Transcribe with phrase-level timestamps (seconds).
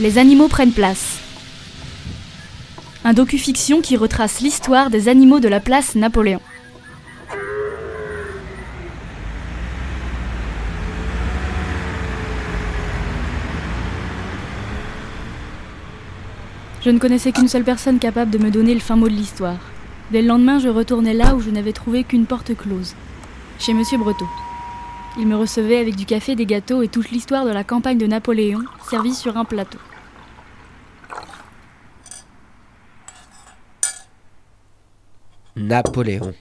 [0.00, 1.18] Les animaux prennent place.
[3.04, 6.40] Un docu-fiction qui retrace l'histoire des animaux de la place Napoléon.
[16.84, 19.58] Je ne connaissais qu'une seule personne capable de me donner le fin mot de l'histoire.
[20.12, 22.94] Dès le lendemain, je retournais là où je n'avais trouvé qu'une porte close,
[23.58, 24.26] chez Monsieur Breton.
[25.16, 28.06] Il me recevait avec du café, des gâteaux et toute l'histoire de la campagne de
[28.06, 29.78] Napoléon, servie sur un plateau.
[35.56, 36.34] Napoléon.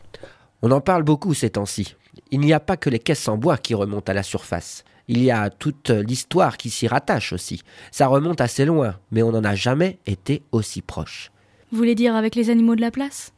[0.62, 1.96] On en parle beaucoup ces temps-ci.
[2.32, 4.84] Il n'y a pas que les caisses en bois qui remontent à la surface.
[5.08, 7.62] Il y a toute l'histoire qui s'y rattache aussi.
[7.92, 11.32] Ça remonte assez loin, mais on n'en a jamais été aussi proche.
[11.72, 13.34] Vous voulez dire avec les animaux de la place?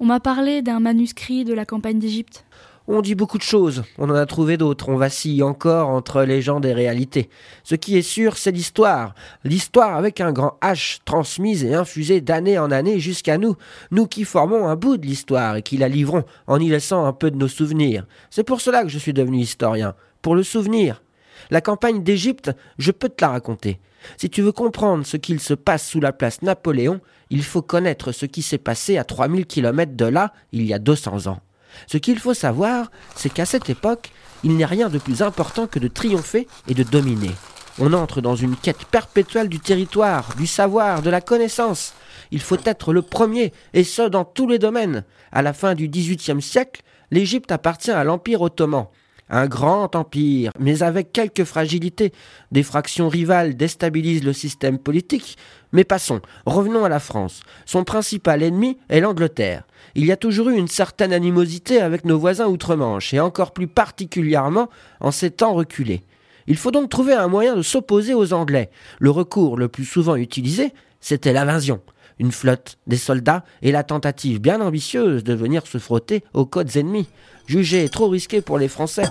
[0.00, 2.44] On m'a parlé d'un manuscrit de la campagne d'Égypte.
[2.88, 6.66] On dit beaucoup de choses, on en a trouvé d'autres, on vacille encore entre légende
[6.66, 7.30] et réalité.
[7.62, 9.14] Ce qui est sûr, c'est l'histoire.
[9.44, 13.54] L'histoire avec un grand H, transmise et infusée d'année en année jusqu'à nous,
[13.92, 17.12] nous qui formons un bout de l'histoire et qui la livrons en y laissant un
[17.12, 18.04] peu de nos souvenirs.
[18.30, 21.04] C'est pour cela que je suis devenu historien, pour le souvenir.
[21.50, 23.78] La campagne d'Égypte, je peux te la raconter.
[24.16, 28.10] Si tu veux comprendre ce qu'il se passe sous la place Napoléon, il faut connaître
[28.10, 31.40] ce qui s'est passé à 3000 km de là, il y a 200 ans.
[31.86, 34.10] Ce qu'il faut savoir, c'est qu'à cette époque,
[34.44, 37.30] il n'est rien de plus important que de triompher et de dominer.
[37.78, 41.94] On entre dans une quête perpétuelle du territoire, du savoir, de la connaissance.
[42.30, 45.04] Il faut être le premier, et ce dans tous les domaines.
[45.30, 48.86] À la fin du XVIIIe siècle, l'Égypte appartient à l'Empire ottoman
[49.32, 52.12] un grand empire, mais avec quelques fragilités.
[52.52, 55.36] Des fractions rivales déstabilisent le système politique.
[55.72, 57.40] Mais passons, revenons à la France.
[57.64, 59.64] Son principal ennemi est l'Angleterre.
[59.94, 63.68] Il y a toujours eu une certaine animosité avec nos voisins outre-Manche, et encore plus
[63.68, 64.68] particulièrement
[65.00, 66.04] en ces temps reculés.
[66.46, 68.70] Il faut donc trouver un moyen de s'opposer aux Anglais.
[68.98, 71.80] Le recours le plus souvent utilisé, c'était l'invasion
[72.18, 76.76] une flotte, des soldats et la tentative bien ambitieuse de venir se frotter aux côtes
[76.76, 77.08] ennemies,
[77.52, 79.04] jugée trop risquée pour les Français.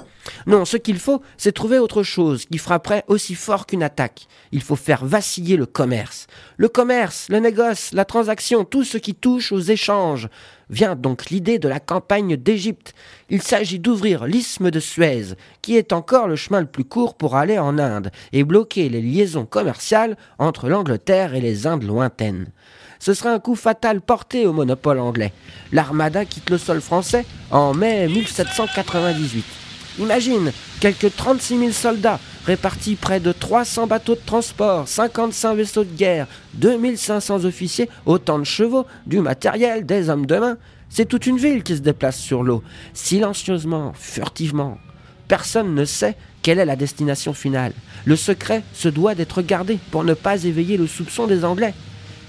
[0.47, 4.27] Non, ce qu'il faut, c'est trouver autre chose qui frapperait aussi fort qu'une attaque.
[4.51, 6.25] Il faut faire vaciller le commerce.
[6.57, 10.27] Le commerce, le négoce, la transaction, tout ce qui touche aux échanges.
[10.71, 12.95] Vient donc l'idée de la campagne d'Égypte.
[13.29, 17.35] Il s'agit d'ouvrir l'isthme de Suez, qui est encore le chemin le plus court pour
[17.35, 22.47] aller en Inde, et bloquer les liaisons commerciales entre l'Angleterre et les Indes lointaines
[23.01, 25.33] ce serait un coup fatal porté au monopole anglais.
[25.73, 29.43] L'armada quitte le sol français en mai 1798.
[29.99, 35.93] Imagine, quelques 36 000 soldats répartis près de 300 bateaux de transport, 55 vaisseaux de
[35.93, 40.57] guerre, 2500 officiers, autant de chevaux, du matériel, des hommes de main.
[40.89, 44.77] C'est toute une ville qui se déplace sur l'eau, silencieusement, furtivement.
[45.27, 47.73] Personne ne sait quelle est la destination finale.
[48.05, 51.73] Le secret se doit d'être gardé pour ne pas éveiller le soupçon des Anglais.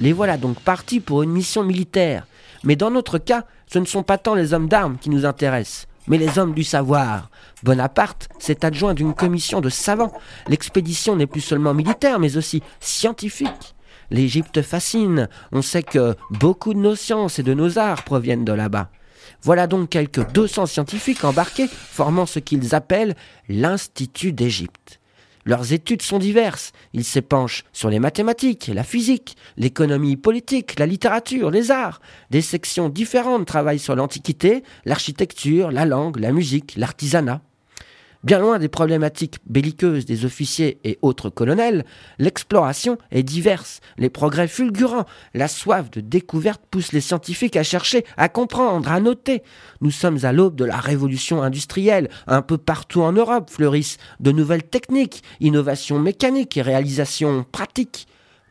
[0.00, 2.26] Les voilà donc partis pour une mission militaire.
[2.64, 5.86] Mais dans notre cas, ce ne sont pas tant les hommes d'armes qui nous intéressent,
[6.06, 7.30] mais les hommes du savoir.
[7.62, 10.12] Bonaparte s'est adjoint d'une commission de savants.
[10.48, 13.74] L'expédition n'est plus seulement militaire, mais aussi scientifique.
[14.10, 15.28] L'Égypte fascine.
[15.52, 18.90] On sait que beaucoup de nos sciences et de nos arts proviennent de là-bas.
[19.42, 23.16] Voilà donc quelques 200 scientifiques embarqués, formant ce qu'ils appellent
[23.48, 25.00] l'Institut d'Égypte.
[25.44, 26.72] Leurs études sont diverses.
[26.92, 32.00] Ils s'épanchent sur les mathématiques, la physique, l'économie politique, la littérature, les arts.
[32.30, 37.42] Des sections différentes travaillent sur l'Antiquité, l'architecture, la langue, la musique, l'artisanat.
[38.24, 41.84] Bien loin des problématiques belliqueuses des officiers et autres colonels,
[42.20, 48.04] l'exploration est diverse, les progrès fulgurants, la soif de découverte pousse les scientifiques à chercher,
[48.16, 49.42] à comprendre, à noter.
[49.80, 54.30] Nous sommes à l'aube de la révolution industrielle, un peu partout en Europe fleurissent de
[54.30, 58.06] nouvelles techniques, innovations mécaniques et réalisations pratiques.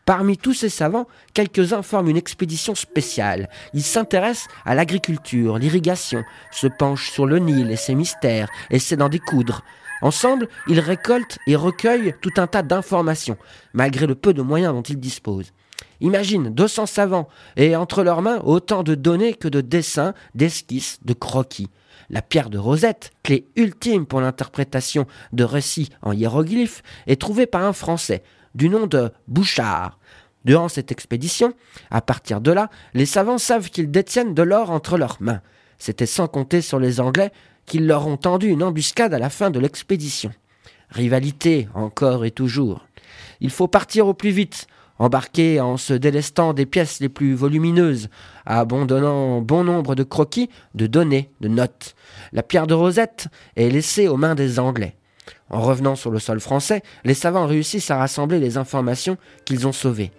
[0.05, 3.49] Parmi tous ces savants, quelques-uns forment une expédition spéciale.
[3.73, 9.09] Ils s'intéressent à l'agriculture, l'irrigation, se penchent sur le Nil et ses mystères, essaient d'en
[9.09, 9.63] découdre.
[10.01, 13.37] Ensemble, ils récoltent et recueillent tout un tas d'informations,
[13.73, 15.53] malgré le peu de moyens dont ils disposent.
[16.01, 21.13] Imagine 200 savants, et entre leurs mains autant de données que de dessins, d'esquisses, de
[21.13, 21.69] croquis.
[22.09, 27.63] La pierre de Rosette, clé ultime pour l'interprétation de récits en hiéroglyphes, est trouvée par
[27.63, 28.23] un Français,
[28.55, 29.99] du nom de Bouchard.
[30.43, 31.53] Durant cette expédition,
[31.91, 35.41] à partir de là, les savants savent qu'ils détiennent de l'or entre leurs mains.
[35.77, 37.31] C'était sans compter sur les Anglais
[37.67, 40.31] qui leur ont tendu une embuscade à la fin de l'expédition.
[40.89, 42.87] Rivalité encore et toujours.
[43.39, 44.67] Il faut partir au plus vite,
[45.01, 48.09] embarquer en se délestant des pièces les plus volumineuses,
[48.45, 51.95] abandonnant bon nombre de croquis, de données, de notes.
[52.33, 54.95] La pierre de Rosette est laissée aux mains des Anglais.
[55.49, 59.71] En revenant sur le sol français, les savants réussissent à rassembler les informations qu'ils ont
[59.71, 60.11] sauvées.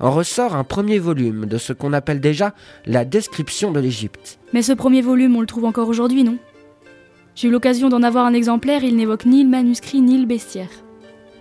[0.00, 2.52] En ressort un premier volume de ce qu'on appelle déjà
[2.84, 4.40] la description de l'Égypte.
[4.52, 6.38] Mais ce premier volume, on le trouve encore aujourd'hui, non?
[7.36, 10.70] J'ai eu l'occasion d'en avoir un exemplaire, il n'évoque ni le manuscrit ni le bestiaire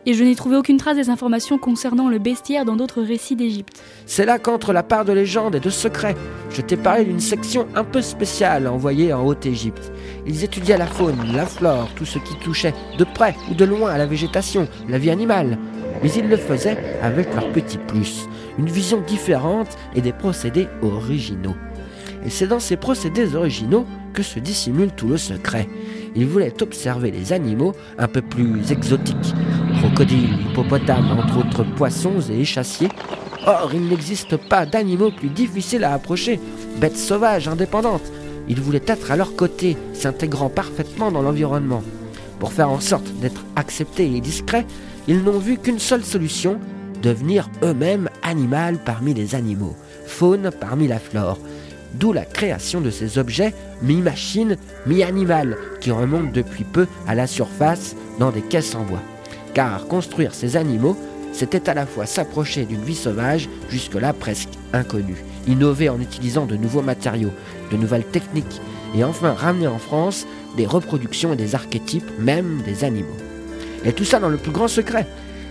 [0.06, 3.81] et je n'ai trouvé aucune trace des informations concernant le bestiaire dans d'autres récits d'Égypte.
[4.06, 6.16] C'est là qu'entre la part de légende et de secrets.
[6.52, 9.92] Je t'ai parlé d'une section un peu spéciale envoyée en Haute-Égypte.
[10.28, 13.92] Ils étudiaient la faune, la flore, tout ce qui touchait de près ou de loin
[13.92, 15.57] à la végétation, la vie animale.
[16.04, 18.28] Mais ils le faisaient avec leur petit plus,
[18.60, 21.56] une vision différente et des procédés originaux.
[22.25, 25.68] Et c'est dans ces procédés originaux que se dissimule tout le secret.
[26.16, 29.36] Ils voulaient observer les animaux un peu plus exotiques,
[29.96, 32.90] crocodiles, hippopotames, entre autres poissons et échassiers.
[33.48, 36.38] Or, il n'existe pas d'animaux plus difficiles à approcher,
[36.82, 38.12] bêtes sauvages, indépendantes.
[38.50, 41.82] Ils voulaient être à leur côté, s'intégrant parfaitement dans l'environnement.
[42.40, 44.66] Pour faire en sorte d'être acceptés et discrets,
[45.08, 46.60] ils n'ont vu qu'une seule solution,
[47.02, 51.40] devenir eux-mêmes animal parmi les animaux, faune parmi la flore.
[51.94, 54.58] D'où la création de ces objets mi-machine,
[54.88, 59.02] mi-animal, qui remontent depuis peu à la surface dans des caisses en bois
[59.56, 60.96] car construire ces animaux,
[61.31, 66.56] c'était à la fois s'approcher d'une vie sauvage, jusque-là presque inconnue, innover en utilisant de
[66.56, 67.31] nouveaux matériaux,
[67.72, 68.62] de nouvelles techniques,
[68.96, 73.18] et enfin ramener en France des reproductions et des archétypes, même des animaux.
[73.86, 75.07] Et tout ça dans le plus grand secret.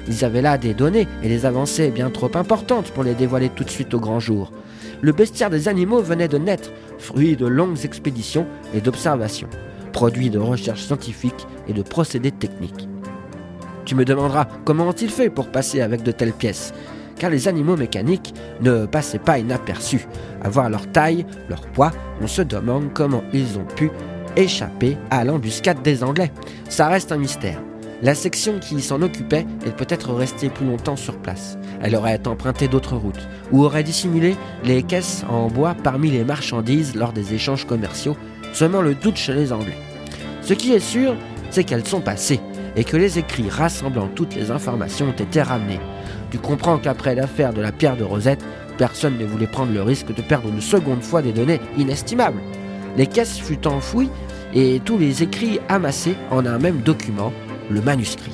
[0.07, 3.65] Ils avaient là des données et des avancées bien trop importantes pour les dévoiler tout
[3.65, 4.53] de suite au grand jour.
[5.01, 9.49] Le bestiaire des animaux venait de naître, fruit de longues expéditions et d'observations,
[9.93, 12.89] produit de recherches scientifiques et de procédés techniques.
[13.85, 16.73] Tu me demanderas comment ont-ils fait pour passer avec de telles pièces
[17.19, 20.07] car les animaux mécaniques ne passaient pas inaperçus.
[20.43, 23.91] À voir leur taille, leur poids, on se demande comment ils ont pu
[24.37, 26.33] échapper à l'embuscade des Anglais.
[26.69, 27.61] Ça reste un mystère.
[28.03, 31.57] La section qui s'en occupait est peut-être restée plus longtemps sur place.
[31.81, 36.95] Elle aurait emprunté d'autres routes, ou aurait dissimulé les caisses en bois parmi les marchandises
[36.97, 38.17] lors des échanges commerciaux,
[38.53, 39.79] seulement le doute chez les Anglais.
[40.43, 41.15] Ce qui est sûr,
[41.51, 42.41] c'est qu'elles sont passées,
[42.77, 45.81] et que les écrits rassemblant toutes les informations ont été ramenés.
[46.31, 48.45] Tu comprends qu'après l'affaire de la pierre de Rosette,
[48.77, 52.41] personne ne voulait prendre le risque de perdre une seconde fois des données inestimables.
[52.97, 54.11] Les caisses furent enfouies
[54.53, 57.33] et tous les écrits amassés en un même document,
[57.71, 58.33] le manuscrit.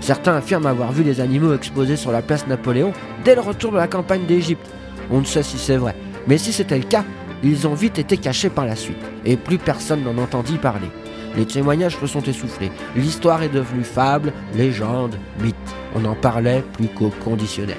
[0.00, 2.92] Certains affirment avoir vu les animaux exposés sur la place Napoléon
[3.24, 4.70] dès le retour de la campagne d'Égypte.
[5.10, 5.94] On ne sait si c'est vrai,
[6.26, 7.04] mais si c'était le cas,
[7.42, 10.88] ils ont vite été cachés par la suite, et plus personne n'en entendit parler.
[11.36, 12.70] Les témoignages se sont essoufflés.
[12.94, 15.54] L'histoire est devenue fable, légende, mythe.
[15.94, 17.76] On n'en parlait plus qu'au conditionnel.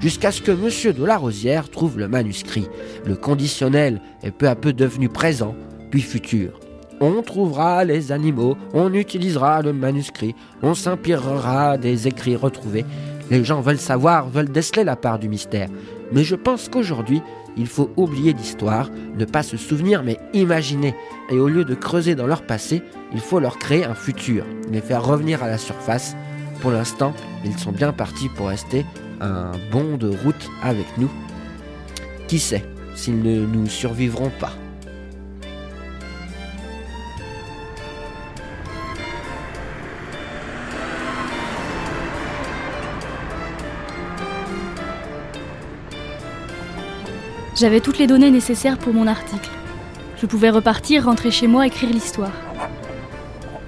[0.00, 2.68] Jusqu'à ce que Monsieur de la Rosière trouve le manuscrit.
[3.06, 5.54] Le conditionnel est peu à peu devenu présent,
[5.92, 6.58] puis futur.
[7.00, 12.84] On trouvera les animaux, on utilisera le manuscrit, on s'inspirera des écrits retrouvés.
[13.30, 15.68] Les gens veulent savoir, veulent déceler la part du mystère.
[16.12, 17.22] Mais je pense qu'aujourd'hui,
[17.56, 20.94] il faut oublier l'histoire, ne pas se souvenir mais imaginer.
[21.30, 22.82] Et au lieu de creuser dans leur passé,
[23.12, 26.16] il faut leur créer un futur, les faire revenir à la surface.
[26.60, 27.12] Pour l'instant,
[27.44, 28.84] ils sont bien partis pour rester
[29.20, 31.10] un bond de route avec nous.
[32.28, 32.64] Qui sait
[32.94, 34.52] s'ils ne nous survivront pas
[47.62, 49.48] J'avais toutes les données nécessaires pour mon article.
[50.16, 52.32] Je pouvais repartir, rentrer chez moi, écrire l'histoire.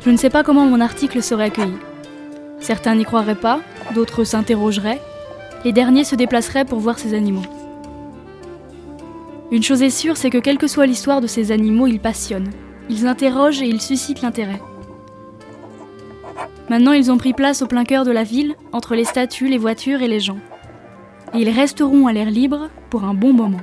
[0.04, 1.76] Je ne sais pas comment mon article serait accueilli.
[2.58, 3.60] Certains n'y croiraient pas,
[3.94, 5.00] d'autres s'interrogeraient,
[5.64, 7.44] les derniers se déplaceraient pour voir ces animaux.
[9.52, 12.50] Une chose est sûre, c'est que quelle que soit l'histoire de ces animaux, ils passionnent,
[12.90, 14.60] ils interrogent et ils suscitent l'intérêt.
[16.68, 19.56] Maintenant, ils ont pris place au plein cœur de la ville, entre les statues, les
[19.56, 20.40] voitures et les gens.
[21.32, 23.60] Et ils resteront à l'air libre pour un bon moment.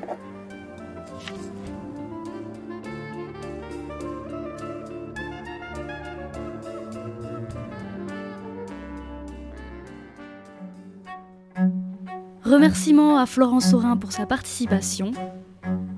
[12.51, 15.13] Remerciements à Florence Saurin pour sa participation.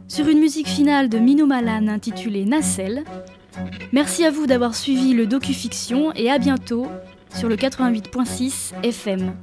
[0.07, 3.05] Sur une musique finale de Mino Malan intitulée Nacelle.
[3.91, 6.86] Merci à vous d'avoir suivi le docu-fiction et à bientôt
[7.36, 9.33] sur le 88.6 FM.